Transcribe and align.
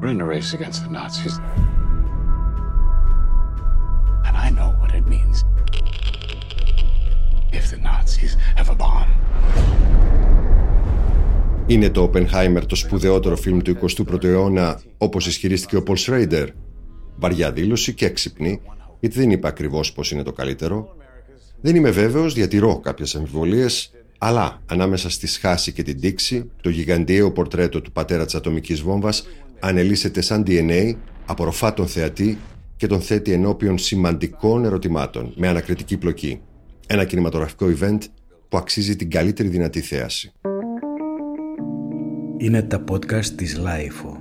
We're 0.00 0.12
in 0.16 0.20
a 0.20 0.28
race 0.34 0.52
against 0.58 0.80
the 0.84 0.90
Nazis. 0.98 1.34
And 4.26 4.34
I 4.46 4.48
know 4.56 4.70
what 4.80 4.90
it 4.98 5.04
means 5.14 5.36
if 7.58 7.64
the 7.72 7.78
Nazis 7.90 8.32
have 8.56 8.70
a 8.70 8.76
bomb. 8.82 9.08
Είναι 11.66 11.90
το 11.90 12.10
Oppenheimer 12.12 12.62
το 12.66 12.74
σπουδαιότερο 12.74 13.36
φιλμ 13.36 13.58
του 13.58 13.76
21ου 13.88 14.24
αιώνα, 14.24 14.80
όπως 14.98 15.26
ισχυρίστηκε 15.26 15.76
ο 15.76 15.82
Πολ 15.82 15.96
Σρέιντερ. 15.96 16.48
Βαριά 17.16 17.52
δήλωση 17.52 17.94
και 17.94 18.06
έξυπνη, 18.06 18.60
γιατί 19.00 19.18
δεν 19.18 19.30
είπα 19.30 19.48
ακριβώς 19.48 19.92
πώ 19.92 20.02
είναι 20.12 20.22
το 20.22 20.32
καλύτερο. 20.32 20.96
Δεν 21.60 21.76
είμαι 21.76 21.90
βέβαιος, 21.90 22.34
διατηρώ 22.34 22.78
κάποιες 22.78 23.14
αμφιβολίες, 23.14 23.90
αλλά 24.18 24.62
ανάμεσα 24.66 25.10
στη 25.10 25.26
σχάση 25.26 25.72
και 25.72 25.82
την 25.82 26.00
τήξη, 26.00 26.50
το 26.62 26.68
γιγαντιαίο 26.68 27.32
πορτρέτο 27.32 27.80
του 27.80 27.92
πατέρα 27.92 28.24
της 28.24 28.34
ατομικής 28.34 28.80
βόμβας 28.80 29.26
ανελίσσεται 29.60 30.20
σαν 30.20 30.44
DNA, 30.46 30.94
απορροφά 31.26 31.74
τον 31.74 31.86
θεατή 31.86 32.38
και 32.76 32.86
τον 32.86 33.00
θέτει 33.00 33.32
ενώπιον 33.32 33.78
σημαντικών 33.78 34.64
ερωτημάτων 34.64 35.32
με 35.36 35.48
ανακριτική 35.48 35.96
πλοκή. 35.96 36.40
Ένα 36.86 37.04
κινηματογραφικό 37.04 37.66
event 37.78 37.98
που 38.48 38.56
αξίζει 38.56 38.96
την 38.96 39.10
καλύτερη 39.10 39.48
δυνατή 39.48 39.80
θέαση. 39.80 40.32
Είναι 42.36 42.62
τα 42.62 42.84
podcast 42.90 43.26
της 43.26 43.56
LiFO. 43.56 44.17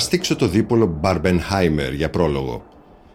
Ας 0.00 0.08
δείξω 0.08 0.36
το 0.36 0.48
δίπολο 0.48 0.86
Μπαρμπενχάιμερ 0.86 1.92
για 1.92 2.10
πρόλογο. 2.10 2.64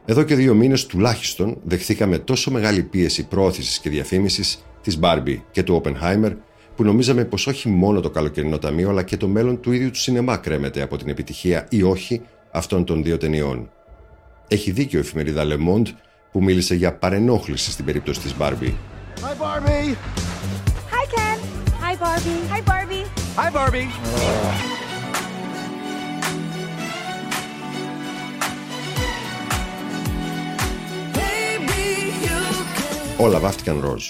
Εδώ 0.05 0.23
και 0.23 0.35
δύο 0.35 0.53
μήνες 0.53 0.85
τουλάχιστον 0.85 1.58
δεχθήκαμε 1.63 2.17
τόσο 2.17 2.52
μεγάλη 2.52 2.83
πίεση 2.83 3.28
πρόθεσης 3.28 3.80
και 3.80 3.89
διαφήμισης 3.89 4.66
της 4.81 5.00
Barbie 5.02 5.38
και 5.52 5.63
του 5.63 5.81
Oppenheimer 5.81 6.31
που 6.75 6.83
νομίζαμε 6.83 7.25
πως 7.25 7.47
όχι 7.47 7.69
μόνο 7.69 8.00
το 8.00 8.09
καλοκαιρινό 8.09 8.58
ταμείο 8.58 8.89
αλλά 8.89 9.03
και 9.03 9.17
το 9.17 9.28
μέλλον 9.28 9.59
του 9.59 9.72
ίδιου 9.72 9.91
του 9.91 10.00
σινεμά 10.00 10.38
κρέμεται 10.38 10.81
από 10.81 10.97
την 10.97 11.09
επιτυχία 11.09 11.67
ή 11.69 11.83
όχι 11.83 12.22
αυτών 12.52 12.86
των 12.86 13.03
δύο 13.03 13.17
ταινιών. 13.17 13.69
Έχει 14.47 14.72
δίκιο 14.72 15.00
η 15.00 15.02
εφημερίδα 15.02 15.44
Le 15.45 15.69
Monde 15.69 15.94
που 16.31 16.44
μίλησε 16.44 16.75
για 16.75 16.94
παρενόχληση 16.94 17.72
στην 17.72 17.86
περίπτωση 17.86 18.19
της 18.19 18.36
Barbie. 18.39 18.73
Hi 19.22 19.36
Barbie! 19.44 19.95
Hi 20.91 21.06
Ken! 21.16 21.39
Hi 21.81 21.95
Barbie! 22.03 22.41
Hi 22.53 22.61
Barbie! 22.61 23.06
Hi 23.38 23.52
Barbie! 23.52 24.84
Όλα 33.17 33.39
βάφτηκαν 33.39 33.80
ροζ. 33.80 34.03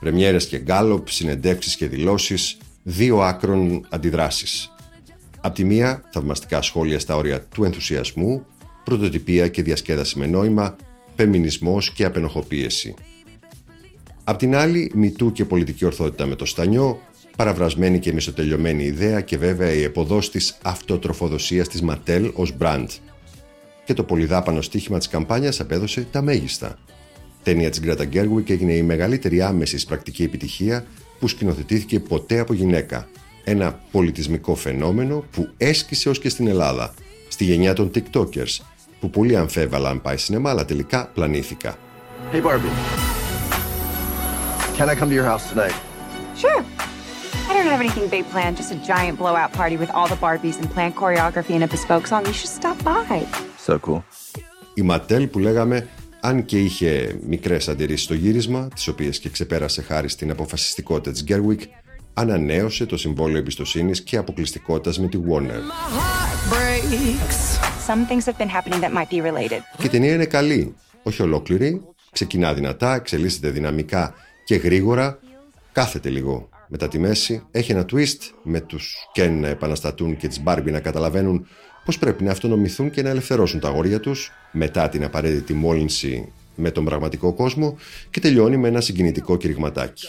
Πρεμιέρες 0.00 0.46
και 0.46 0.58
γκάλοπ, 0.58 1.08
συνεντεύξεις 1.08 1.76
και 1.76 1.86
δηλώσεις, 1.86 2.56
δύο 2.82 3.20
άκρων 3.20 3.86
αντιδράσεις. 3.88 4.72
Απ' 5.40 5.54
τη 5.54 5.64
μία, 5.64 6.02
θαυμαστικά 6.12 6.62
σχόλια 6.62 6.98
στα 6.98 7.16
όρια 7.16 7.40
του 7.42 7.64
ενθουσιασμού, 7.64 8.46
πρωτοτυπία 8.84 9.48
και 9.48 9.62
διασκέδαση 9.62 10.18
με 10.18 10.26
νόημα, 10.26 10.76
φεμινισμός 11.16 11.92
και 11.92 12.04
απενοχοποίηση. 12.04 12.94
Απ' 14.24 14.38
την 14.38 14.56
άλλη, 14.56 14.90
μητού 14.94 15.32
και 15.32 15.44
πολιτική 15.44 15.84
ορθότητα 15.84 16.26
με 16.26 16.34
το 16.34 16.44
στανιό, 16.44 17.00
παραβρασμένη 17.36 17.98
και 17.98 18.12
μισοτελειωμένη 18.12 18.84
ιδέα 18.84 19.20
και 19.20 19.38
βέβαια 19.38 19.72
η 19.72 19.82
εποδός 19.82 20.30
της 20.30 20.58
αυτοτροφοδοσίας 20.62 21.68
της 21.68 21.82
Ματέλ 21.82 22.30
ως 22.34 22.56
μπραντ. 22.56 22.90
Και 23.84 23.94
το 23.94 24.04
πολυδάπανο 24.04 24.62
στίχημα 24.62 24.98
της 24.98 25.08
καμπάνιας 25.08 25.60
απέδωσε 25.60 26.06
τα 26.10 26.22
μέγιστα 26.22 26.78
ταινία 27.42 27.70
της 27.70 27.80
Γκράτα 27.80 28.04
Γκέργουικ 28.04 28.50
έγινε 28.50 28.72
η 28.72 28.82
μεγαλύτερη 28.82 29.42
άμεση 29.42 29.86
πρακτική 29.86 30.22
επιτυχία 30.22 30.86
που 31.18 31.28
σκηνοθετήθηκε 31.28 32.00
ποτέ 32.00 32.38
από 32.38 32.54
γυναίκα. 32.54 33.08
Ένα 33.44 33.80
πολιτισμικό 33.90 34.54
φαινόμενο 34.54 35.24
που 35.32 35.48
έσκησε 35.56 36.08
ως 36.08 36.18
και 36.18 36.28
στην 36.28 36.46
Ελλάδα, 36.46 36.94
στη 37.28 37.44
γενιά 37.44 37.72
των 37.72 37.90
TikTokers, 37.94 38.58
που 39.00 39.10
πολύ 39.10 39.36
αμφέβαλα 39.36 39.96
πάει 39.96 40.16
σινεμά, 40.16 40.50
αλλά 40.50 40.64
τελικά 40.64 41.10
πλανήθηκα. 41.14 41.76
Hey 42.32 42.42
Barbie. 42.42 42.72
Can 44.78 44.88
I 44.88 44.94
come 44.94 45.08
to 45.10 45.16
your 45.20 45.28
house 45.32 45.44
tonight? 45.52 45.76
Sure. 46.42 46.60
I 47.48 47.52
don't 47.54 47.68
have 47.74 47.82
anything 47.86 48.06
big 48.16 48.24
planned, 48.32 48.56
just 48.56 48.72
a 48.76 48.80
giant 48.92 49.16
blowout 49.18 49.52
party 49.60 49.76
with 49.82 49.90
all 49.96 50.08
the 50.14 50.20
Barbies 50.26 50.56
and 50.60 50.68
planned 50.74 50.94
choreography 51.02 51.54
and 51.58 51.64
a 51.68 51.70
bespoke 51.76 52.06
song. 52.10 52.22
You 52.30 52.36
should 52.40 52.54
stop 52.60 52.78
by. 52.84 53.26
So 53.66 53.78
cool. 53.78 54.02
Η 54.74 54.82
Ματέλ 54.82 55.26
που 55.26 55.38
λέγαμε 55.38 55.88
αν 56.24 56.44
και 56.44 56.60
είχε 56.60 57.18
μικρές 57.26 57.68
αντιρρήσεις 57.68 58.04
στο 58.04 58.14
γύρισμα, 58.14 58.68
τις 58.74 58.88
οποίες 58.88 59.18
και 59.18 59.28
ξεπέρασε 59.28 59.82
χάρη 59.82 60.08
στην 60.08 60.30
αποφασιστικότητα 60.30 61.10
της 61.10 61.22
Γκέρουικ, 61.22 61.60
ανανέωσε 62.14 62.86
το 62.86 62.96
συμβόλαιο 62.96 63.38
εμπιστοσύνης 63.38 64.02
και 64.02 64.16
αποκλειστικότητας 64.16 64.98
με 64.98 65.08
τη 65.08 65.18
Warner. 65.28 65.60
Και 69.78 69.86
η 69.86 69.88
ταινία 69.88 70.14
είναι 70.14 70.24
καλή, 70.24 70.74
όχι 71.02 71.22
ολόκληρη, 71.22 71.82
ξεκινά 72.12 72.54
δυνατά, 72.54 72.94
εξελίσσεται 72.94 73.50
δυναμικά 73.50 74.14
και 74.44 74.54
γρήγορα, 74.54 75.18
κάθεται 75.72 76.08
λίγο. 76.08 76.48
Μετά 76.68 76.88
τη 76.88 76.98
μέση. 76.98 77.46
Έχει 77.50 77.72
ένα 77.72 77.84
twist 77.92 78.18
με 78.42 78.60
τους 78.60 78.96
Ken 79.16 79.30
να 79.40 79.48
επαναστατούν 79.48 80.16
και 80.16 80.28
τις 80.28 80.42
Barbie 80.46 80.70
να 80.70 80.80
καταλαβαίνουν 80.80 81.46
πως 81.84 81.98
πρέπει 81.98 82.24
να 82.24 82.30
αυτονομηθούν 82.30 82.90
και 82.90 83.02
να 83.02 83.08
ελευθερώσουν 83.08 83.60
τα 83.60 83.68
αγόρια 83.68 84.00
τους 84.00 84.32
μετά 84.52 84.88
την 84.88 85.04
απαραίτητη 85.04 85.54
μόλυνση 85.54 86.32
με 86.54 86.70
τον 86.70 86.84
πραγματικό 86.84 87.32
κόσμο 87.32 87.76
και 88.10 88.20
τελειώνει 88.20 88.56
με 88.56 88.68
ένα 88.68 88.80
συγκινητικό 88.80 89.36
κηρυγματάκι. 89.36 90.08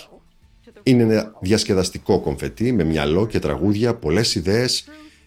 Είναι 0.83 1.03
ένα 1.03 1.31
διασκεδαστικό 1.41 2.19
κομφετί 2.19 2.71
με 2.71 2.83
μυαλό 2.83 3.27
και 3.27 3.39
τραγούδια, 3.39 3.93
πολλές 3.93 4.35
ιδέες 4.35 4.85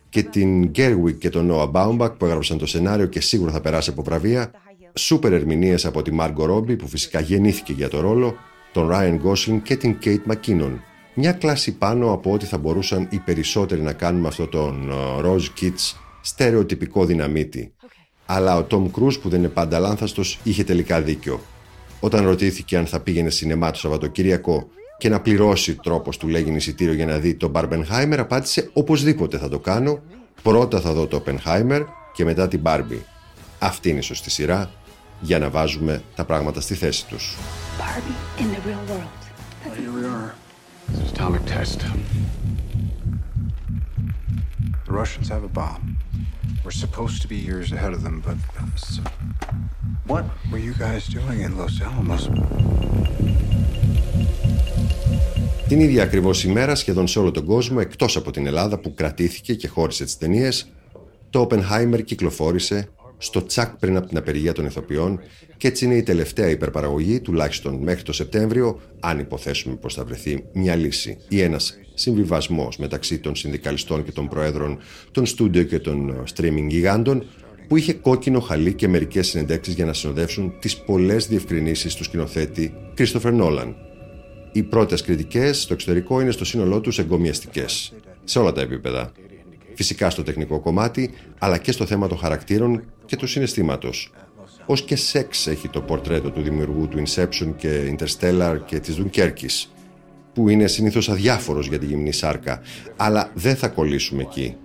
και 0.08 0.22
την 0.22 0.66
Γκέργουικ 0.66 1.18
και 1.18 1.30
τον 1.30 1.46
Νόα 1.46 1.66
Μπάουμπακ 1.66 2.12
που 2.12 2.24
έγραψαν 2.24 2.58
το 2.58 2.66
σενάριο 2.66 3.06
και 3.06 3.20
σίγουρα 3.20 3.52
θα 3.52 3.60
περάσει 3.60 3.90
από 3.90 4.02
βραβεία, 4.02 4.50
σούπερ 4.94 5.32
ερμηνείες 5.32 5.86
από 5.86 6.02
τη 6.02 6.12
Μάργκο 6.12 6.44
Ρόμπι 6.44 6.76
που 6.76 6.88
φυσικά 6.88 7.20
γεννήθηκε 7.20 7.72
για 7.72 7.88
το 7.88 8.00
ρόλο, 8.00 8.36
τον 8.72 8.88
Ράιαν 8.88 9.16
Γκόσλινγκ 9.16 9.62
και 9.62 9.76
την 9.76 9.98
Κέιτ 9.98 10.26
Μακίνον. 10.26 10.82
Μια 11.14 11.32
κλάση 11.32 11.72
πάνω 11.72 12.12
από 12.12 12.32
ό,τι 12.32 12.46
θα 12.46 12.58
μπορούσαν 12.58 13.08
οι 13.10 13.18
περισσότεροι 13.18 13.80
να 13.80 13.92
κάνουν 13.92 14.20
με 14.20 14.28
αυτό 14.28 14.46
τον 14.46 14.92
ροζ 15.22 15.60
κιτς 15.60 16.05
στερεοτυπικό 16.26 17.04
δυναμίτη. 17.04 17.72
Αλλά 18.26 18.56
ο 18.56 18.62
Τόμ 18.62 18.90
Κρούζ 18.90 19.16
που 19.16 19.28
δεν 19.28 19.38
είναι 19.38 19.48
πάντα 19.48 19.78
αλάνθαστος 19.78 20.38
είχε 20.42 20.64
τελικά 20.64 21.00
δίκιο. 21.00 21.40
Όταν 22.00 22.24
ρωτήθηκε 22.24 22.76
αν 22.76 22.86
θα 22.86 23.00
πήγαινε 23.00 23.30
σινεμά 23.30 23.70
το 23.70 23.78
Σαββατοκύριακο 23.78 24.68
και 24.98 25.08
να 25.08 25.20
πληρώσει 25.20 25.74
τρόπος 25.74 26.16
του 26.16 26.28
λέγειν 26.28 26.54
εισιτήριο 26.54 26.92
για 26.94 27.06
να 27.06 27.18
δει 27.18 27.34
τον 27.34 27.50
Μπαρμπενχάιμερ, 27.50 28.20
απάντησε 28.20 28.70
οπωσδήποτε 28.72 29.38
θα 29.38 29.48
το 29.48 29.58
κάνω. 29.58 30.02
Πρώτα 30.42 30.80
θα 30.80 30.92
δω 30.92 31.06
το 31.06 31.16
Οπενχάιμερ 31.16 31.82
και 32.12 32.24
μετά 32.24 32.48
την 32.48 32.60
Μπάρμπι. 32.60 33.04
Αυτή 33.58 33.88
είναι 33.88 33.98
η 33.98 34.02
σωστή 34.02 34.30
σειρά 34.30 34.70
για 35.20 35.38
να 35.38 35.50
βάζουμε 35.50 36.02
τα 36.14 36.24
πράγματα 36.24 36.60
στη 36.60 36.74
θέση 36.74 37.06
τους. 37.06 37.36
Barbie 37.78 38.40
in 38.40 38.48
the 38.54 38.60
real 38.68 38.82
world. 38.90 39.22
Here 39.78 39.92
we 39.96 40.04
are. 40.04 40.46
atomic 41.16 41.44
test. 41.46 41.80
The 44.86 44.92
Russians 44.92 45.28
have 45.34 45.42
a 45.42 45.52
bomb. 45.60 45.84
We're 46.64 46.78
supposed 46.84 47.20
to 47.22 47.28
be 47.28 47.38
years 47.50 47.72
ahead 47.72 47.92
of 47.96 48.00
them, 48.06 48.16
but 48.28 48.38
uh, 48.58 48.64
what 50.12 50.24
were 50.50 50.62
you 50.68 50.74
guys 50.84 51.02
doing 51.18 51.38
in 51.46 51.52
Los 51.58 51.80
Alamos? 51.80 52.28
Την 55.68 55.80
ίδια 55.80 56.02
ακριβώ 56.02 56.30
ημέρα, 56.44 56.74
σχεδόν 56.74 57.06
σε 57.06 57.18
όλο 57.18 57.30
τον 57.30 57.44
κόσμο, 57.44 57.78
εκτό 57.80 58.06
από 58.14 58.30
την 58.30 58.46
Ελλάδα 58.46 58.78
που 58.78 58.94
κρατήθηκε 58.94 59.54
και 59.54 59.68
χώρισε 59.68 60.04
τι 60.04 60.16
ταινίε, 60.18 60.48
το 61.30 61.48
Oppenheimer 61.50 62.04
κυκλοφόρησε 62.04 62.88
στο 63.18 63.46
τσακ 63.46 63.76
πριν 63.76 63.96
από 63.96 64.06
την 64.06 64.16
απεργία 64.16 64.52
των 64.52 64.66
ηθοποιών 64.66 65.20
και 65.56 65.68
έτσι 65.68 65.84
είναι 65.84 65.94
η 65.94 66.02
τελευταία 66.02 66.48
υπερπαραγωγή, 66.50 67.20
τουλάχιστον 67.20 67.74
μέχρι 67.74 68.02
το 68.02 68.12
Σεπτέμβριο, 68.12 68.80
αν 69.00 69.18
υποθέσουμε 69.18 69.74
πως 69.74 69.94
θα 69.94 70.04
βρεθεί 70.04 70.44
μια 70.52 70.74
λύση 70.74 71.18
ή 71.28 71.40
ένας 71.40 71.78
συμβιβασμός 71.94 72.76
μεταξύ 72.76 73.18
των 73.18 73.36
συνδικαλιστών 73.36 74.04
και 74.04 74.12
των 74.12 74.28
προέδρων 74.28 74.78
των 75.10 75.26
στούντιο 75.26 75.62
και 75.62 75.78
των 75.78 76.24
streaming 76.34 76.66
γιγάντων, 76.68 77.24
που 77.68 77.76
είχε 77.76 77.92
κόκκινο 77.92 78.40
χαλί 78.40 78.74
και 78.74 78.88
μερικές 78.88 79.26
συνεντεύξεις 79.26 79.74
για 79.74 79.84
να 79.84 79.92
συνοδεύσουν 79.92 80.52
τις 80.60 80.76
πολλές 80.76 81.26
διευκρινήσεις 81.26 81.94
του 81.94 82.04
σκηνοθέτη 82.04 82.74
Κρίστοφερ 82.94 83.32
Νόλαν. 83.32 83.76
Οι 84.52 84.62
πρώτες 84.62 85.02
κριτικές 85.02 85.62
στο 85.62 85.74
εξωτερικό 85.74 86.20
είναι 86.20 86.30
στο 86.30 86.44
σύνολό 86.44 86.80
τους 86.80 86.98
εγκομιαστικές, 86.98 87.92
σε 88.24 88.38
όλα 88.38 88.52
τα 88.52 88.60
επίπεδα. 88.60 89.12
Φυσικά 89.74 90.10
στο 90.10 90.22
τεχνικό 90.22 90.60
κομμάτι, 90.60 91.10
αλλά 91.38 91.58
και 91.58 91.72
στο 91.72 91.86
θέμα 91.86 92.08
των 92.08 92.18
χαρακτήρων 92.18 92.82
και 93.06 93.16
του 93.16 93.26
συναισθήματος. 93.26 94.12
Ω 94.66 94.74
και 94.74 94.96
σεξ 94.96 95.46
έχει 95.46 95.68
το 95.68 95.80
πορτρέτο 95.80 96.30
του 96.30 96.42
δημιουργού 96.42 96.88
του 96.88 97.02
Inception 97.06 97.52
και 97.56 97.96
Interstellar 97.98 98.56
και 98.64 98.78
της 98.78 98.98
Dunkerque, 98.98 99.68
που 100.32 100.48
είναι 100.48 100.66
συνήθως 100.66 101.08
αδιάφορος 101.08 101.68
για 101.68 101.78
τη 101.78 101.86
γυμνή 101.86 102.12
σάρκα, 102.12 102.60
αλλά 102.96 103.30
δεν 103.34 103.56
θα 103.56 103.68
κολλήσουμε 103.68 104.22
εκεί. 104.22 104.56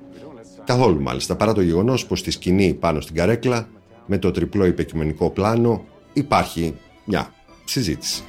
Καθόλου 0.66 1.02
μάλιστα, 1.02 1.36
παρά 1.36 1.54
το 1.54 1.62
γεγονός 1.62 2.06
πως 2.06 2.20
στη 2.20 2.32
σκηνή 2.32 2.74
πάνω 2.74 3.02
στην 3.02 3.16
καρέκλα 3.16 3.68
με 4.06 4.18
το 4.18 4.32
τριπλό 4.32 4.66
υπεκειμενικό 4.66 5.30
πλάνο 5.30 5.86
υπάρχει 6.14 6.76
μια 7.06 7.34
συζήτηση. 7.66 8.24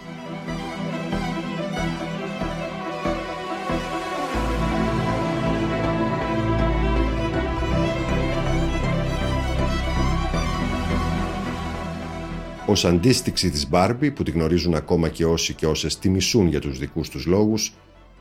Ω 12.73 12.89
αντίστοιξη 12.89 13.51
της 13.51 13.69
Μπάρμπι 13.69 14.11
που 14.11 14.23
τη 14.23 14.31
γνωρίζουν 14.31 14.75
ακόμα 14.75 15.09
και 15.09 15.25
όσοι 15.25 15.55
και 15.55 15.67
όσες 15.67 15.99
τη 15.99 16.09
μισούν 16.09 16.47
για 16.47 16.61
τους 16.61 16.79
δικούς 16.79 17.09
τους 17.09 17.27
λόγους, 17.27 17.73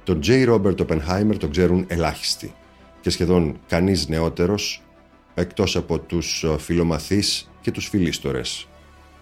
τον 0.03 0.19
J. 0.25 0.47
Robert 0.49 0.75
Oppenheimer 0.75 1.35
τον 1.37 1.51
ξέρουν 1.51 1.85
ελάχιστοι 1.87 2.53
και 3.01 3.09
σχεδόν 3.09 3.59
κανείς 3.67 4.07
νεότερος 4.07 4.83
εκτός 5.33 5.75
από 5.75 5.99
τους 5.99 6.43
ε, 6.43 6.57
φιλομαθείς 6.57 7.51
και 7.61 7.71
τους 7.71 7.87
φιλίστορες. 7.87 8.67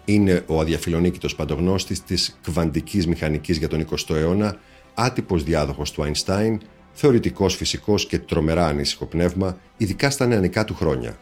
Είναι 0.05 0.43
ο 0.47 0.59
αδιαφιλονίκητος 0.59 1.35
παντογνώστης 1.35 2.03
της 2.03 2.39
κβαντικής 2.41 3.07
μηχανικής 3.07 3.57
για 3.57 3.67
τον 3.67 3.87
20ο 3.89 4.15
αιώνα, 4.15 4.59
άτυπος 4.93 5.43
διάδοχος 5.43 5.91
του 5.91 6.03
Einstein, 6.03 6.57
θεωρητικός 6.91 7.55
φυσικός 7.55 8.07
και 8.07 8.19
τρομερά 8.19 8.67
ανήσυχο 8.67 9.05
πνεύμα, 9.05 9.57
ειδικά 9.77 10.09
στα 10.09 10.25
νεανικά 10.25 10.65
του 10.65 10.75
χρόνια. 10.75 11.19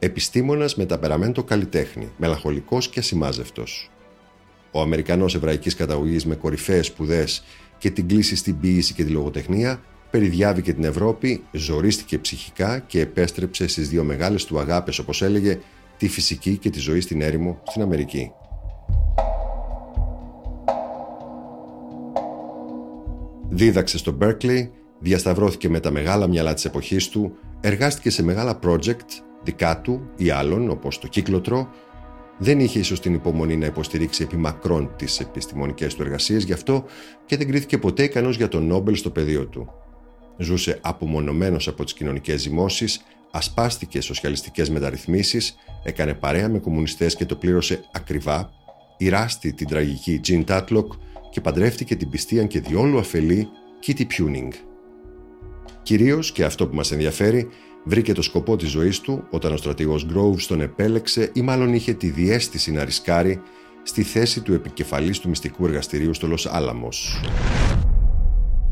Επιστήμονας 0.00 0.76
με 0.76 0.86
ταπεραμέντο 0.86 1.42
καλλιτέχνη, 1.42 2.12
μελαγχολικός 2.16 2.88
και 2.88 2.98
ασημάζευτος. 2.98 3.90
Ο 4.70 4.80
Αμερικανός 4.80 5.34
εβραϊκής 5.34 5.74
καταγωγής 5.74 6.26
με 6.26 6.34
κορυφαίες 6.34 6.86
σπουδές 6.86 7.44
και 7.78 7.90
την 7.90 8.08
κλίση 8.08 8.36
στην 8.36 8.60
ποίηση 8.60 8.94
και 8.94 9.04
τη 9.04 9.10
λογοτεχνία, 9.10 9.82
περιδιάβηκε 10.10 10.72
την 10.72 10.84
Ευρώπη, 10.84 11.42
ζορίστηκε 11.52 12.18
ψυχικά 12.18 12.78
και 12.78 13.00
επέστρεψε 13.00 13.66
στις 13.66 13.88
δύο 13.88 14.04
μεγάλες 14.04 14.44
του 14.44 14.58
αγάπες, 14.58 14.98
όπως 14.98 15.22
έλεγε, 15.22 15.58
τη 15.96 16.08
φυσική 16.08 16.56
και 16.56 16.70
τη 16.70 16.78
ζωή 16.78 17.00
στην 17.00 17.22
έρημο 17.22 17.62
στην 17.66 17.82
Αμερική. 17.82 18.32
Δίδαξε 23.48 23.98
στο 23.98 24.16
Berkeley, 24.20 24.68
διασταυρώθηκε 24.98 25.68
με 25.68 25.80
τα 25.80 25.90
μεγάλα 25.90 26.26
μυαλά 26.26 26.54
της 26.54 26.64
εποχής 26.64 27.08
του, 27.08 27.36
εργάστηκε 27.60 28.10
σε 28.10 28.22
μεγάλα 28.22 28.58
project 28.62 29.27
δικά 29.48 29.80
του 29.80 30.10
ή 30.16 30.30
άλλων 30.30 30.70
όπως 30.70 30.98
το 30.98 31.06
κύκλοτρο, 31.06 31.68
δεν 32.38 32.60
είχε 32.60 32.78
ίσως 32.78 33.00
την 33.00 33.14
υπομονή 33.14 33.56
να 33.56 33.66
υποστηρίξει 33.66 34.22
επί 34.22 34.36
μακρόν 34.36 34.90
τις 34.96 35.20
επιστημονικές 35.20 35.94
του 35.94 36.02
εργασίες, 36.02 36.44
γι' 36.44 36.52
αυτό 36.52 36.84
και 37.26 37.36
δεν 37.36 37.48
κρίθηκε 37.48 37.78
ποτέ 37.78 38.02
ικανός 38.02 38.36
για 38.36 38.48
τον 38.48 38.66
Νόμπελ 38.66 38.94
στο 38.94 39.10
πεδίο 39.10 39.46
του. 39.46 39.70
Ζούσε 40.38 40.78
απομονωμένος 40.82 41.68
από 41.68 41.84
τις 41.84 41.92
κοινωνικές 41.92 42.40
ζυμώσεις, 42.40 43.00
ασπάστηκες 43.30 44.04
σοσιαλιστικές 44.04 44.70
μεταρρυθμίσεις, 44.70 45.56
έκανε 45.84 46.14
παρέα 46.14 46.48
με 46.48 46.58
κομμουνιστές 46.58 47.16
και 47.16 47.26
το 47.26 47.36
πλήρωσε 47.36 47.80
ακριβά, 47.92 48.50
ηράστη 48.96 49.52
την 49.52 49.66
τραγική 49.66 50.18
Τζιν 50.18 50.44
Τάτλοκ 50.44 50.92
και 51.30 51.40
παντρεύτηκε 51.40 51.96
την 51.96 52.10
πιστή 52.10 52.40
αν 52.40 52.46
και 52.46 52.60
διόλου 52.60 52.98
αφελή 52.98 53.48
Kitty 53.86 54.02
Puning. 54.18 54.52
Κυρίως 55.82 56.32
και 56.32 56.44
αυτό 56.44 56.68
που 56.68 56.74
μας 56.74 56.92
ενδιαφέρει, 56.92 57.48
βρήκε 57.84 58.12
το 58.12 58.22
σκοπό 58.22 58.56
της 58.56 58.70
ζωής 58.70 59.00
του 59.00 59.24
όταν 59.30 59.52
ο 59.52 59.56
στρατηγός 59.56 60.06
Groves 60.14 60.42
τον 60.48 60.60
επέλεξε 60.60 61.30
ή 61.32 61.42
μάλλον 61.42 61.74
είχε 61.74 61.92
τη 61.92 62.10
διέστηση 62.10 62.72
να 62.72 62.84
ρισκάρει 62.84 63.40
στη 63.82 64.02
θέση 64.02 64.40
του 64.40 64.52
επικεφαλής 64.54 65.18
του 65.18 65.28
μυστικού 65.28 65.64
εργαστηρίου 65.66 66.14
στο 66.14 66.26
Λος 66.26 66.46
Άλαμος. 66.46 67.20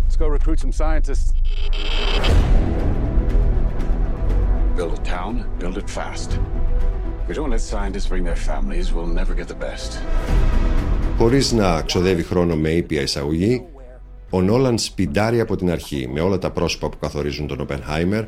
Let's 0.09 0.17
go 0.17 0.29
recruit 0.29 0.59
some 0.59 0.73
scientists. 0.73 1.33
Build 4.77 4.93
a 5.01 5.03
town, 5.17 5.35
build 5.59 5.77
it 5.83 5.89
fast. 5.99 6.31
If 7.23 7.29
we 7.29 7.35
don't 7.35 7.51
let 7.57 7.63
scientists 7.73 8.09
bring 8.13 8.25
their 8.31 8.41
families, 8.51 8.87
we'll 8.95 9.15
never 9.21 9.35
get 9.35 9.49
the 9.49 9.61
best. 9.67 10.03
Χωρίς 11.19 11.53
να 11.53 11.83
ξοδεύει 11.83 12.23
χρόνο 12.23 12.57
με 12.57 12.71
ήπια 12.71 13.03
εισαγωγή, 13.03 13.65
ο 14.31 14.43
Νόλαν 14.43 14.79
σπιντάρει 14.79 15.41
από 15.41 15.57
την 15.57 15.71
αρχή 15.71 16.09
με 16.13 16.21
όλα 16.21 16.39
τα 16.39 16.51
πρόσωπα 16.51 16.89
που 16.89 16.99
καθορίζουν 16.99 17.47
τον 17.47 17.61
Οπενχάιμερ 17.61 18.25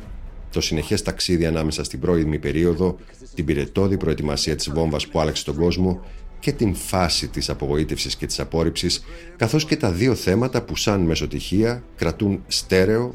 το 0.51 0.61
συνεχές 0.61 1.01
ταξίδι 1.01 1.45
ανάμεσα 1.45 1.83
στην 1.83 1.99
πρώιμη 1.99 2.39
περίοδο, 2.39 2.97
την 3.35 3.45
πυρετόδη 3.45 3.97
προετοιμασία 3.97 4.55
της 4.55 4.69
βόμβας 4.69 5.07
που 5.07 5.19
άλλαξε 5.19 5.45
τον 5.45 5.55
κόσμο 5.55 6.01
και 6.39 6.51
την 6.51 6.75
φάση 6.75 7.27
της 7.27 7.49
απογοήτευσης 7.49 8.15
και 8.15 8.25
της 8.25 8.39
απόρριψης, 8.39 9.03
καθώς 9.35 9.65
και 9.65 9.77
τα 9.77 9.91
δύο 9.91 10.15
θέματα 10.15 10.61
που 10.61 10.75
σαν 10.75 11.01
μεσοτυχία 11.01 11.83
κρατούν 11.95 12.43
στέρεο 12.47 13.13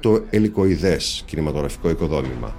το 0.00 0.24
ελικοειδές 0.30 1.22
κινηματογραφικό 1.26 1.90
οικοδόμημα. 1.90 2.56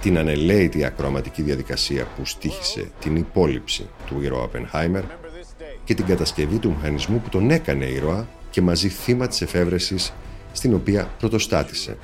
Την 0.00 0.18
ανελαίτη 0.18 0.84
ακροαματική 0.84 1.42
διαδικασία 1.42 2.06
που 2.16 2.24
στήχησε 2.24 2.90
την 3.00 3.16
υπόλοιψη 3.16 3.88
του 4.06 4.22
ήρωα 4.22 4.44
Απενχάιμερ 4.44 5.02
και 5.84 5.94
την 5.94 6.06
κατασκευή 6.06 6.58
του 6.58 6.70
μηχανισμού 6.70 7.20
που 7.20 7.28
τον 7.28 7.50
έκανε 7.50 7.84
ήρωα 7.84 8.28
και 8.50 8.60
μαζί 8.60 8.88
θύμα 8.88 9.26
της 9.26 9.40
εφεύρεσης 9.42 10.12
στην 10.52 10.74
οποία 10.74 11.10
πρωτοστάτησε 11.18 11.96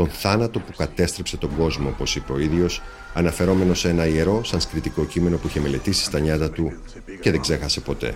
τον 0.00 0.08
θάνατο 0.08 0.58
που 0.58 0.72
κατέστρεψε 0.76 1.36
τον 1.36 1.50
κόσμο, 1.58 1.88
όπως 1.88 2.16
είπε 2.16 2.32
ο 2.32 2.38
ίδιος, 2.38 2.82
αναφερόμενος 3.14 3.78
σε 3.78 3.88
ένα 3.88 4.06
ιερό 4.06 4.44
σανσκριτικό 4.44 5.04
κείμενο 5.04 5.36
που 5.36 5.46
είχε 5.46 5.60
μελετήσει 5.60 6.04
στα 6.04 6.18
νιάτα 6.18 6.50
του 6.50 6.72
και 7.20 7.30
δεν 7.30 7.40
ξέχασε 7.40 7.80
ποτέ. 7.80 8.14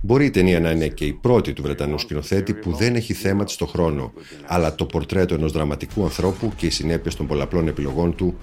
Μπορεί 0.00 0.24
η 0.24 0.30
ταινία 0.30 0.60
να 0.60 0.70
είναι 0.70 0.88
και 0.88 1.04
η 1.04 1.12
πρώτη 1.12 1.52
του 1.52 1.62
Βρετανού 1.62 1.98
σκηνοθέτη 1.98 2.54
που 2.54 2.72
δεν 2.72 2.94
έχει 2.94 3.12
θέμα 3.12 3.44
της 3.44 3.54
στο 3.54 3.66
χρόνο, 3.66 4.12
αλλά 4.46 4.74
το 4.74 4.84
πορτρέτο 4.84 5.34
ενός 5.34 5.52
δραματικού 5.52 6.04
ανθρώπου 6.04 6.52
και 6.56 6.66
οι 6.66 6.70
συνέπειες 6.70 7.14
των 7.14 7.26
πολλαπλών 7.26 7.68
επιλογών 7.68 8.14
του 8.14 8.38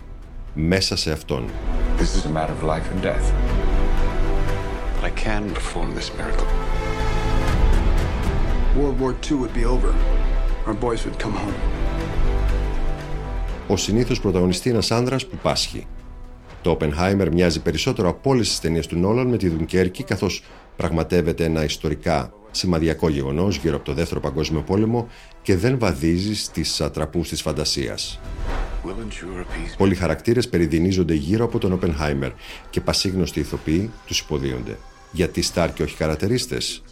μέσα 0.54 0.96
σε 0.96 1.12
αυτόν. 1.12 1.46
I 3.06 3.64
can 5.15 5.44
perform 5.57 5.89
this 5.95 6.09
miracle. 6.19 6.47
World 8.77 9.00
War 9.00 9.13
II 9.25 9.35
would 9.41 9.53
be 9.53 9.65
over. 9.65 9.91
Our 10.67 10.73
boys 10.73 11.06
would 11.06 11.19
come 11.23 11.33
home. 11.33 11.56
Ο 13.67 13.77
συνήθως 13.77 14.19
πρωταγωνιστή 14.19 14.69
ένας 14.69 14.91
άνδρας 14.91 15.25
που 15.25 15.38
πάσχει. 15.41 15.88
Το 16.62 16.77
Oppenheimer 16.79 17.27
μοιάζει 17.31 17.62
περισσότερο 17.62 18.09
από 18.09 18.29
όλες 18.29 18.50
τις 18.50 18.59
ταινίες 18.59 18.88
του 18.88 18.97
Νόλαν 18.97 19.27
με 19.27 19.38
τη 19.38 19.50
Δουνκέρκη 19.50 20.03
καθώς 20.03 20.44
πραγματεύεται 20.75 21.44
ένα 21.44 21.63
ιστορικά 21.63 22.33
σημαδιακό 22.51 23.09
γεγονός 23.09 23.57
γύρω 23.57 23.75
από 23.75 23.85
το 23.85 23.94
Δεύτερο 23.94 24.19
Παγκόσμιο 24.19 24.61
Πόλεμο 24.61 25.07
και 25.41 25.56
δεν 25.56 25.79
βαδίζει 25.79 26.35
στις 26.35 26.81
ατραπούς 26.81 27.30
της 27.30 27.42
φαντασίας. 27.42 28.19
Πολλοί 29.78 29.95
χαρακτήρες 29.95 30.49
περιδινίζονται 30.49 31.13
γύρω 31.13 31.45
από 31.45 31.59
τον 31.59 31.73
Οπενχάιμερ 31.73 32.31
και 32.69 32.81
πασίγνωστοι 32.81 33.40
ηθοποιοί 33.40 33.92
τους 34.06 34.19
υποδίονται. 34.19 34.78
Γιατί 35.16 35.42
Σταρ 35.42 35.74
και 35.74 35.84
όχι 35.84 35.95
καρατερίστες. 35.95 36.84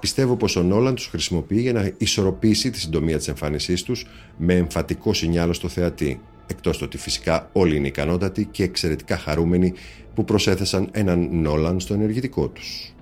Πιστεύω 0.00 0.36
πως 0.36 0.56
ο 0.56 0.62
Νόλαν 0.62 0.94
τους 0.94 1.06
χρησιμοποιεί 1.06 1.60
για 1.60 1.72
να 1.72 1.90
ισορροπήσει 1.98 2.70
τη 2.70 2.80
συντομία 2.80 3.16
της 3.16 3.28
εμφάνισής 3.28 3.82
τους 3.82 4.06
με 4.36 4.54
εμφατικό 4.54 5.14
σινιάλο 5.14 5.52
στο 5.52 5.68
θεατή. 5.68 6.20
Εκτός 6.46 6.78
το 6.78 6.84
ότι 6.84 6.98
φυσικά 6.98 7.50
όλοι 7.52 7.76
είναι 7.76 7.86
ικανότατοι 7.86 8.44
και 8.44 8.62
εξαιρετικά 8.62 9.16
χαρούμενοι 9.16 9.72
που 10.14 10.24
προσέθεσαν 10.24 10.88
έναν 10.92 11.28
Νόλαν 11.32 11.80
στο 11.80 11.94
ενεργητικό 11.94 12.48
τους. 12.48 12.94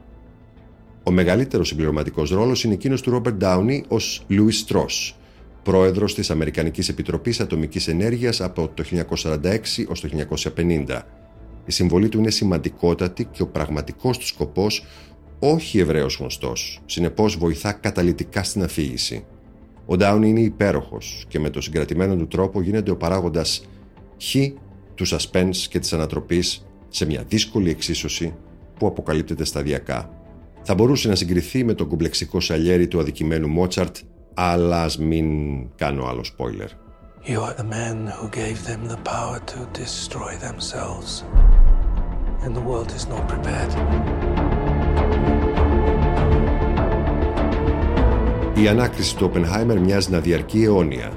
Ο 1.03 1.11
μεγαλύτερος 1.11 1.69
συμπληρωματικός 1.69 2.31
ρόλος 2.31 2.65
είναι 2.65 2.75
εκείνος 2.75 3.03
του 3.03 3.11
Ρόμπερτ 3.11 3.37
Ντάουνι 3.37 3.85
ως 3.89 4.25
Λούι 4.29 4.53
Στρό, 4.53 4.87
πρόεδρος 5.63 6.15
της 6.15 6.31
Αμερικανικής 6.31 6.89
Επιτροπής 6.89 7.41
Ατομικής 7.41 7.89
Ενέργειας 7.89 8.41
από 8.41 8.71
το 8.75 8.85
1946 8.85 9.87
ως 9.89 10.01
το 10.01 10.09
1950 10.55 11.18
η 11.69 11.73
συμβολή 11.73 12.09
του 12.09 12.19
είναι 12.19 12.31
σημαντικότατη 12.31 13.25
και 13.25 13.43
ο 13.43 13.47
πραγματικός 13.47 14.19
του 14.19 14.27
σκοπός 14.27 14.85
όχι 15.39 15.79
ευρέως 15.79 16.17
γνωστός, 16.17 16.81
συνεπώς 16.87 17.37
βοηθά 17.37 17.73
καταλητικά 17.73 18.43
στην 18.43 18.63
αφήγηση. 18.63 19.25
Ο 19.87 19.97
Ντάουν 19.97 20.23
είναι 20.23 20.41
υπέροχος 20.41 21.25
και 21.29 21.39
με 21.39 21.51
το 21.51 21.61
συγκρατημένο 21.61 22.17
του 22.17 22.27
τρόπο 22.27 22.63
γίνεται 22.63 22.91
ο 22.91 22.97
παράγοντας 22.97 23.69
χ 24.23 24.35
του 24.95 25.07
suspense 25.07 25.57
και 25.69 25.79
της 25.79 25.93
ανατροπής 25.93 26.67
σε 26.89 27.07
μια 27.07 27.25
δύσκολη 27.29 27.71
εξίσωση 27.71 28.35
που 28.79 28.87
αποκαλύπτεται 28.87 29.45
σταδιακά. 29.45 30.11
Θα 30.63 30.75
μπορούσε 30.75 31.09
να 31.09 31.15
συγκριθεί 31.15 31.65
με 31.65 31.75
τον 31.75 31.89
κομπλεξικό 31.89 32.41
σαλιέρι 32.41 32.89
του 32.89 33.01
αδικημένου 33.01 33.49
Μότσαρτ, 33.49 33.97
αλλά 34.35 34.83
ας 34.83 34.99
μην 34.99 35.27
κάνω 35.77 36.05
άλλο 36.05 36.25
spoiler. 36.37 36.88
You 37.25 37.43
are 37.43 37.53
the 37.53 37.65
man 37.65 38.07
who 38.07 38.29
gave 38.29 38.65
them 38.65 38.87
the 38.89 38.97
power 38.97 39.39
to 39.53 39.59
destroy 39.73 40.37
themselves. 40.37 41.25
And 42.43 42.55
the 42.55 42.61
world 42.61 42.91
is 42.93 43.07
not 43.09 43.29
prepared. 43.29 43.73
Η 48.57 48.69
ανάκριση 48.69 49.17
του 49.17 49.27
Οπενχάιμερ 49.27 49.81
μοιάζει 49.81 50.11
να 50.11 50.21
διαρκεί 50.21 50.63
αιώνια. 50.63 51.13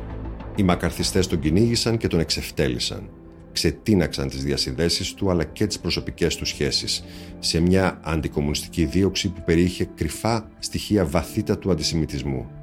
Οι 0.56 0.64
μακαρθιστές 0.64 1.28
τον 1.28 1.40
κυνήγησαν 1.40 1.98
και 1.98 2.08
τον 2.08 2.20
εξευτέλισαν. 2.20 3.10
Ξετίναξαν 3.52 4.30
τις 4.30 4.44
διασυνδέσεις 4.44 5.14
του 5.14 5.30
αλλά 5.30 5.44
και 5.44 5.68
τις 5.68 5.80
προσωπικές 5.80 6.36
του 6.36 6.46
σχέσεις 6.46 7.04
σε 7.40 7.60
μια 7.60 8.00
αντικομουνιστική 8.04 8.86
δίωξη 8.86 9.30
που 9.30 9.42
περιείχε 9.46 9.90
κρυφά 9.96 10.48
στοιχεία 10.60 11.06
βαθύτατου 11.06 11.72
αντισημιτισμού. 11.72 12.61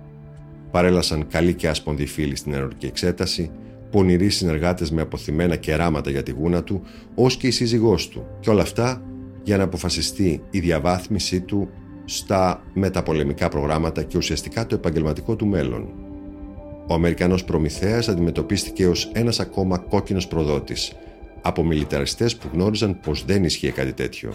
Παρέλασαν 0.70 1.26
καλοί 1.26 1.54
και 1.54 1.68
άσπονδοι 1.68 2.06
φίλοι 2.06 2.36
στην 2.36 2.52
ενορική 2.52 2.86
εξέταση, 2.86 3.50
πονηροί 3.90 4.28
συνεργάτες 4.28 4.90
με 4.90 5.00
αποθυμένα 5.00 5.56
κεράματα 5.56 6.10
για 6.10 6.22
τη 6.22 6.30
γούνα 6.30 6.62
του, 6.62 6.82
ως 7.14 7.36
και 7.36 7.46
η 7.46 7.50
σύζυγός 7.50 8.08
του. 8.08 8.26
Και 8.40 8.50
όλα 8.50 8.62
αυτά 8.62 9.02
για 9.42 9.56
να 9.56 9.62
αποφασιστεί 9.62 10.42
η 10.50 10.60
διαβάθμισή 10.60 11.40
του 11.40 11.68
στα 12.04 12.62
μεταπολεμικά 12.74 13.48
προγράμματα 13.48 14.02
και 14.02 14.16
ουσιαστικά 14.16 14.66
το 14.66 14.74
επαγγελματικό 14.74 15.36
του 15.36 15.46
μέλλον. 15.46 15.88
Ο 16.86 16.94
Αμερικανός 16.94 17.44
Προμηθέας 17.44 18.08
αντιμετωπίστηκε 18.08 18.86
ως 18.86 19.10
ένας 19.12 19.40
ακόμα 19.40 19.78
κόκκινος 19.78 20.28
προδότης 20.28 20.92
από 21.42 21.64
μιλιταριστές 21.64 22.36
που 22.36 22.48
γνώριζαν 22.52 23.00
πως 23.00 23.24
δεν 23.24 23.44
ισχύει 23.44 23.70
κάτι 23.70 23.92
τέτοιο. 23.92 24.32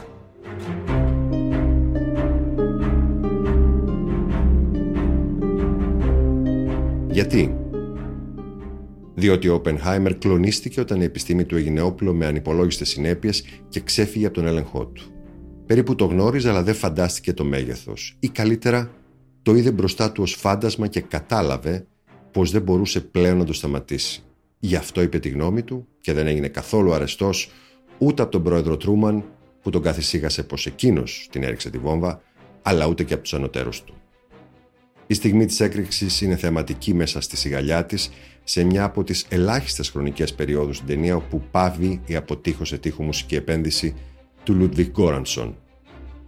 Γιατί; 7.14 7.56
Διότι 9.16 9.50
ο 9.50 9.54
Οπενχάιμερ 9.54 10.18
κλονίστηκε 10.18 10.80
όταν 10.80 11.02
η 11.02 11.04
επιστήμη 11.04 11.46
του 11.46 11.56
έγινε 11.56 11.82
όπλο 11.82 12.14
με 12.14 12.26
ανυπολόγιστες 12.26 12.90
συνέπειες 12.90 13.44
και 13.70 13.80
ξέφυγε 13.80 14.26
από 14.26 14.36
τον 14.36 14.48
έλεγχό 14.48 14.86
του. 14.86 15.04
Περίπου 15.66 15.96
το 15.96 16.06
γνώριζε 16.06 16.50
αλλά 16.50 16.64
δεν 16.64 16.76
φαντάστηκε 16.76 17.34
το 17.34 17.44
μέγεθος. 17.44 18.18
Ή 18.20 18.30
καλύτερα, 18.30 18.92
το 19.42 19.56
είδε 19.56 19.72
μπροστά 19.72 20.12
του 20.12 20.24
ως 20.24 20.34
φάντασμα 20.34 20.88
και 20.88 21.02
κατάλαβε 21.02 21.88
πως 22.32 22.52
δεν 22.52 22.62
μπορούσε 22.62 23.02
πλέον 23.02 23.38
να 23.38 23.46
το 23.46 23.54
σταματήσει. 23.54 24.24
Γι' 24.60 24.76
αυτό 24.76 25.02
είπε 25.02 25.20
τη 25.20 25.30
γνώμη 25.30 25.62
του 25.62 25.88
και 26.02 26.14
δεν 26.14 26.28
έγινε 26.28 26.48
καθόλου 26.48 26.94
αρεστός 26.94 27.52
ούτε 27.98 28.22
από 28.22 28.32
τον 28.32 28.44
πρόεδρο 28.44 28.78
Τρούμαν 28.78 29.24
που 29.62 29.70
τον 29.70 29.82
καθησύγασε 29.82 30.44
πως 30.44 30.66
εκείνος 30.66 31.28
την 31.32 31.44
έριξε 31.44 31.70
τη 31.70 31.78
βόμβα, 31.78 32.22
αλλά 32.62 32.88
ούτε 32.88 33.04
και 33.04 33.14
από 33.14 33.24
τους 33.24 33.34
ανωτέρους 33.34 33.84
του. 33.84 33.94
Η 35.14 35.16
στιγμή 35.16 35.46
της 35.46 35.60
έκρηξης 35.60 36.22
είναι 36.22 36.36
θεματική 36.36 36.94
μέσα 36.94 37.22
στη 37.22 37.38
σιγαλιά 37.38 37.86
της 37.86 38.10
σε 38.44 38.64
μια 38.64 38.84
από 38.84 39.04
τις 39.04 39.26
ελάχιστες 39.30 39.90
χρονικές 39.90 40.34
περιόδους 40.34 40.76
στην 40.76 40.88
ταινία 40.88 41.16
όπου 41.16 41.42
πάβει 41.52 42.02
η 42.06 42.16
αποτύχωσε 42.16 42.78
τείχου 42.78 43.04
μουσική 43.04 43.36
επένδυση 43.36 43.96
του 44.44 44.54
Λούντβιχ 44.54 44.88
Γκόρανσον. 44.88 45.56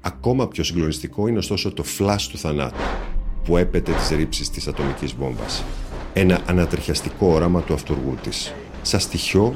Ακόμα 0.02 0.48
πιο 0.48 0.64
συγκλονιστικό 0.64 1.28
είναι 1.28 1.38
ωστόσο 1.38 1.74
το 1.74 1.84
φλάς 1.84 2.28
του 2.28 2.38
θανάτου 2.38 2.82
που 3.44 3.58
έπεται 3.58 3.92
τις 3.92 4.10
ρήψεις 4.10 4.50
της 4.50 4.68
ατομικής 4.68 5.14
βόμβας. 5.14 5.64
Ένα 6.14 6.42
ανατριχιαστικό 6.46 7.28
όραμα 7.28 7.62
του 7.62 7.74
αυτούργου 7.74 8.18
της, 8.24 8.54
σαν 8.82 9.00
στοιχείο 9.00 9.56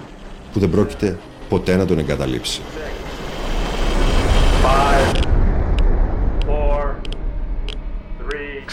που 0.54 0.60
δεν 0.60 0.70
πρόκειται 0.70 1.20
ποτέ 1.50 1.76
να 1.76 1.86
τον 1.86 2.00
εγκαταλείψει. 2.00 2.62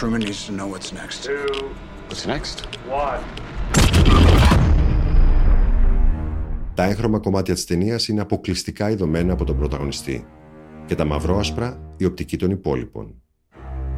Truman 0.01 0.21
needs 0.21 0.45
to 0.47 0.53
know 0.53 0.67
what's 0.67 0.93
next. 0.93 1.21
What's 2.09 2.27
next? 2.27 2.65
Τα 6.75 6.85
έγχρωμα 6.85 7.19
κομμάτια 7.19 7.55
της 7.55 7.65
ταινίας 7.65 8.09
είναι 8.09 8.21
αποκλειστικά 8.21 8.91
ειδωμένα 8.91 9.33
από 9.33 9.45
τον 9.45 9.57
πρωταγωνιστή 9.57 10.27
και 10.87 10.95
τα 10.95 11.05
μαυρόασπρα 11.05 11.95
η 11.97 12.05
οπτική 12.05 12.37
των 12.37 12.51
υπόλοιπων. 12.51 13.23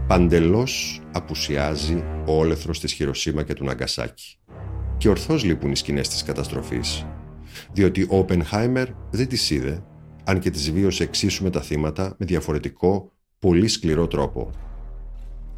Παντελώς 0.06 1.02
απουσιάζει 1.12 2.04
ο 2.26 2.32
όλεθρος 2.32 2.80
της 2.80 2.92
Χειροσύμα 2.92 3.42
και 3.42 3.54
του 3.54 3.64
Ναγκασάκη. 3.64 4.38
Και 4.96 5.08
ορθώς 5.08 5.44
λείπουν 5.44 5.70
οι 5.70 5.76
σκηνές 5.76 6.08
της 6.08 6.22
καταστροφής, 6.22 7.06
διότι 7.72 8.02
ο 8.02 8.18
Οπενχάιμερ 8.18 8.88
δεν 9.10 9.28
τις 9.28 9.50
είδε, 9.50 9.84
αν 10.24 10.38
και 10.38 10.50
τις 10.50 10.72
βίωσε 10.72 11.02
εξίσου 11.02 11.42
με 11.42 11.50
τα 11.50 11.60
θύματα 11.60 12.16
με 12.18 12.26
διαφορετικό, 12.26 13.12
πολύ 13.38 13.68
σκληρό 13.68 14.06
τρόπο. 14.06 14.50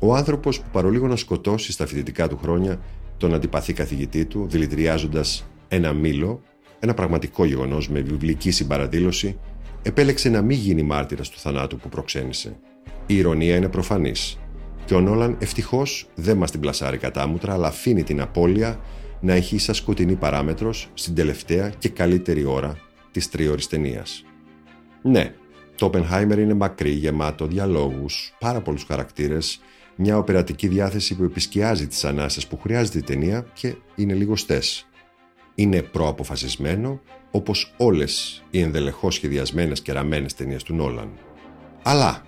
Ο 0.02 0.14
άνθρωπος 0.14 0.60
που 0.60 0.68
παρολίγο 0.72 1.06
να 1.06 1.16
σκοτώσει 1.16 1.72
στα 1.72 1.86
φοιτητικά 1.86 2.28
του 2.28 2.38
χρόνια 2.42 2.80
τον 3.16 3.34
αντιπαθή 3.34 3.72
καθηγητή 3.72 4.24
του, 4.24 4.46
δηλητηριάζοντας 4.48 5.50
ένα 5.68 5.92
μήλο, 5.92 6.42
ένα 6.80 6.94
πραγματικό 6.94 7.44
γεγονός 7.44 7.88
με 7.88 8.00
βιβλική 8.00 8.50
συμπαραδήλωση, 8.50 9.38
επέλεξε 9.82 10.28
να 10.28 10.42
μην 10.42 10.58
γίνει 10.58 10.82
μάρτυρας 10.82 11.28
του 11.28 11.38
θανάτου 11.38 11.76
που 11.76 11.88
προξένησε. 11.88 12.56
Η 13.06 13.16
ηρωνία 13.16 13.56
είναι 13.56 13.68
προφανής. 13.68 14.38
Και 14.84 14.94
ο 14.94 15.00
Νόλαν 15.00 15.36
ευτυχώς 15.40 16.08
δεν 16.14 16.36
μας 16.36 16.50
την 16.50 16.60
πλασάρει 16.60 16.96
κατάμουτρα, 16.98 17.52
αλλά 17.52 17.66
αφήνει 17.66 18.02
την 18.02 18.20
απώλεια 18.20 18.80
να 19.20 19.32
έχει 19.32 19.54
ίσα 19.54 19.72
σκοτεινή 19.72 20.14
παράμετρος 20.14 20.88
στην 20.94 21.14
τελευταία 21.14 21.68
και 21.78 21.88
καλύτερη 21.88 22.44
ώρα 22.44 22.76
της 23.10 23.28
τρίωρη 23.28 23.64
ταινίας. 23.64 24.24
Ναι, 25.02 25.34
το 25.74 25.90
Oppenheimer 25.92 26.38
είναι 26.38 26.54
μακρύ, 26.54 26.90
γεμάτο 26.90 27.46
διαλόγους, 27.46 28.34
πάρα 28.38 28.60
πολλούς 28.60 28.84
χαρακτήρες, 28.84 29.60
μια 30.02 30.18
οπερατική 30.18 30.68
διάθεση 30.68 31.16
που 31.16 31.24
επισκιάζει 31.24 31.86
τις 31.86 32.04
ανάσες 32.04 32.46
που 32.46 32.58
χρειάζεται 32.58 32.98
η 32.98 33.02
ταινία 33.02 33.46
και 33.52 33.74
είναι 33.94 34.14
λιγοστές. 34.14 34.86
Είναι 35.54 35.82
προαποφασισμένο 35.82 37.00
όπως 37.30 37.74
όλες 37.76 38.42
οι 38.50 38.60
ενδελεχώς 38.60 39.14
σχεδιασμένες 39.14 39.80
και 39.80 39.92
ραμμένες 39.92 40.34
ταινίες 40.34 40.62
του 40.62 40.74
Νόλαν. 40.74 41.08
Αλλά 41.82 42.22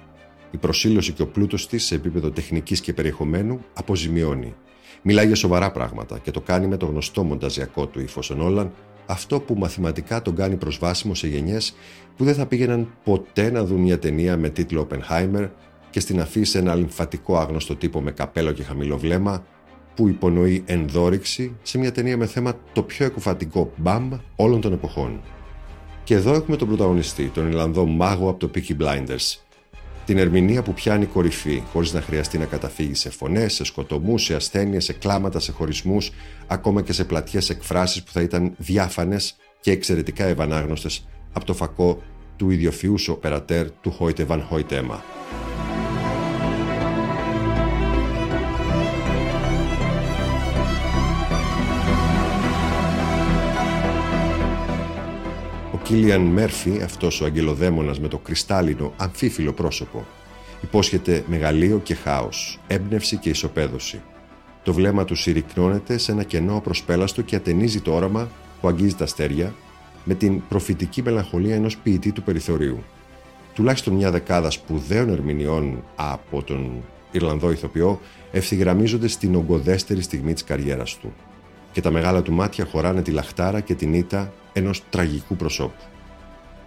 η 0.51 0.57
προσήλωση 0.57 1.13
και 1.13 1.23
ο 1.23 1.27
πλούτος 1.27 1.69
της 1.69 1.85
σε 1.85 1.95
επίπεδο 1.95 2.31
τεχνικής 2.31 2.81
και 2.81 2.93
περιεχομένου 2.93 3.65
αποζημιώνει. 3.73 4.55
Μιλάει 5.03 5.27
για 5.27 5.37
σοβαρά 5.37 5.73
πράγματα 5.73 6.19
και 6.19 6.31
το 6.31 6.41
κάνει 6.41 6.67
με 6.67 6.77
το 6.77 6.87
γνωστό 6.87 7.25
μονταζιακό 7.25 7.87
του 7.87 8.01
ύφος 8.01 8.31
ο 8.31 8.35
Νόλαν, 8.35 8.73
αυτό 9.07 9.41
που 9.41 9.55
μαθηματικά 9.55 10.23
τον 10.23 10.35
κάνει 10.35 10.57
προσβάσιμο 10.57 11.15
σε 11.15 11.29
γενιές 11.29 11.75
που 12.17 12.25
δεν 12.25 12.35
θα 12.35 12.47
πήγαιναν 12.47 12.95
ποτέ 13.05 13.51
να 13.51 13.65
δουν 13.65 13.81
μια 13.81 13.99
ταινία 13.99 14.37
με 14.37 14.49
τίτλο 14.49 14.87
Oppenheimer 14.91 15.49
και 15.93 16.01
στην 16.01 16.21
αφήση 16.21 16.59
ένα 16.59 16.75
λυμφατικό 16.75 17.39
άγνωστο 17.39 17.77
τύπο 17.77 18.01
με 18.01 18.11
καπέλο 18.11 18.53
και 18.53 18.63
χαμηλό 18.63 18.99
βλέμμα 18.99 19.45
που 19.95 20.09
υπονοεί 20.09 20.63
ενδόρυξη 20.67 21.57
σε 21.63 21.79
μια 21.79 21.93
ταινία 21.93 22.17
με 22.17 22.27
θέμα 22.27 22.59
το 22.73 22.83
πιο 22.83 23.07
εκουφατικό 23.07 23.73
μπαμ 23.77 24.11
όλων 24.37 24.61
των 24.61 24.73
εποχών. 24.73 25.21
Και 26.05 26.15
εδώ 26.15 26.35
έχουμε 26.35 26.57
τον 26.57 26.69
πρωταγωνιστή, 26.69 27.25
τον 27.25 27.47
Ιρλανδό 27.47 27.87
μάγο 27.87 28.29
από 28.29 28.39
το 28.39 28.51
Peaky 28.55 28.83
Blinders. 28.83 29.37
Την 30.05 30.19
ερμηνεία 30.19 30.63
που 30.63 30.73
πιάνει 30.73 31.07
κορυφή, 31.07 31.63
χωρίς 31.73 31.93
να 31.93 32.01
χρειαστεί 32.01 32.39
να 32.39 32.45
καταφύγει 32.45 32.95
σε 32.95 33.11
φωνές, 33.11 33.55
σε 33.55 33.65
σκοτωμούς, 33.65 34.23
σε 34.23 34.35
ασθένειες, 34.35 34.85
σε 34.85 34.93
κλάματα, 34.93 35.41
σε 35.41 35.53
χωρισμούς, 35.53 36.11
ακόμα 36.47 36.83
και 36.83 36.93
σε 36.93 37.05
πλατιές 37.05 37.51
εκφράσεις 37.51 38.03
που 38.03 38.13
θα 38.13 38.21
ήταν 38.21 38.55
διάφανες 38.57 39.37
και 39.61 39.71
εξαιρετικά 39.71 40.25
ευανάγνωστες 40.25 41.07
από 41.33 41.45
το 41.45 41.55
φακό 41.55 42.03
του 42.37 42.51
ιδιοφυού 42.51 42.95
οπερατέρ 43.09 43.71
του 43.71 43.91
Χόιτε 43.91 44.25
Βαν 44.25 44.43
Χόιτεμα. 44.43 45.03
Κίλιαν 55.93 56.21
Μέρφυ, 56.21 56.81
αυτός 56.83 57.21
ο 57.21 57.25
αγγελοδαίμονας 57.25 58.01
με 58.01 58.09
το 58.09 58.19
κρυστάλλινο 58.19 58.93
αμφίφιλο 58.97 59.53
πρόσωπο, 59.53 60.07
υπόσχεται 60.63 61.25
μεγαλείο 61.29 61.79
και 61.79 61.95
χάος, 61.95 62.61
έμπνευση 62.67 63.17
και 63.17 63.29
ισοπαίδωση. 63.29 64.01
Το 64.63 64.73
βλέμμα 64.73 65.05
του 65.05 65.15
συρρυκνώνεται 65.15 65.99
σε 65.99 66.13
ένα 66.13 66.23
κενό 66.23 66.61
προσπέλαστο 66.61 67.23
και 67.23 67.37
ατενίζει 67.37 67.81
το 67.81 67.95
όραμα 67.95 68.29
που 68.61 68.69
αγγίζει 68.69 68.95
τα 68.95 69.05
αστέρια 69.05 69.55
με 70.05 70.15
την 70.15 70.43
προφητική 70.49 71.03
μελαγχολία 71.03 71.55
ενός 71.55 71.77
ποιητή 71.77 72.13
του 72.13 72.23
περιθωρίου. 72.23 72.83
Τουλάχιστον 73.55 73.95
μια 73.95 74.11
δεκάδα 74.11 74.51
σπουδαίων 74.51 75.09
ερμηνεών 75.09 75.85
από 75.97 76.43
τον 76.43 76.83
Ιρλανδό 77.11 77.51
ηθοποιό 77.51 78.01
ευθυγραμμίζονται 78.31 79.09
στην 79.09 79.35
ογκοδέστερη 79.35 80.03
στιγμή 80.03 80.33
της 80.33 80.45
καριέρας 80.45 80.97
του 80.97 81.13
και 81.73 81.81
τα 81.81 81.91
μεγάλα 81.91 82.23
του 82.23 82.33
μάτια 82.33 82.65
χωράνε 82.65 83.03
τη 83.03 83.11
λαχτάρα 83.11 83.61
και 83.61 83.75
την 83.75 83.95
ήττα 83.95 84.33
ενός 84.53 84.83
τραγικού 84.91 85.37
προσώπου. 85.37 85.83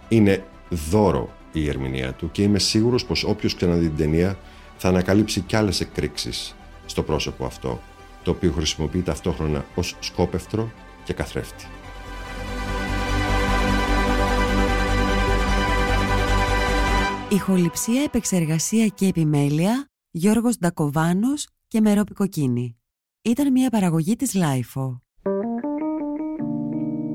Είναι 0.08 0.44
δώρο 0.68 1.30
η 1.52 1.68
ερμηνεία 1.68 2.12
του 2.12 2.30
και 2.30 2.42
είμαι 2.42 2.58
σίγουρος 2.58 3.04
πως 3.04 3.24
όποιος 3.24 3.54
ξαναδεί 3.54 3.86
την 3.86 3.96
ταινία 3.96 4.38
θα 4.76 4.88
ανακαλύψει 4.88 5.40
κι 5.40 5.56
άλλες 5.56 5.80
εκρήξεις 5.80 6.54
στο 6.86 7.02
πρόσωπο 7.02 7.44
αυτό, 7.44 7.80
το 8.22 8.30
οποίο 8.30 8.52
χρησιμοποιεί 8.52 9.02
ταυτόχρονα 9.02 9.64
ως 9.74 9.96
σκόπευτρο 10.00 10.70
και 11.04 11.12
καθρέφτη. 11.12 11.64
Ηχοληψία, 17.30 18.02
επεξεργασία 18.02 18.86
και 18.86 19.06
επιμέλεια 19.06 19.88
Γιώργος 20.10 20.58
Ντακοβάνος 20.58 21.48
και 21.68 21.80
Μερόπη 21.80 22.14
Κοκκίνη. 22.14 22.76
Ήταν 23.22 23.52
μια 23.52 23.70
παραγωγή 23.70 24.16
της 24.16 24.34
LiFO. 24.34 25.05